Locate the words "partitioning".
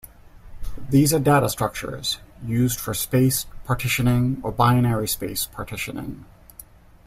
3.65-4.39, 5.45-6.25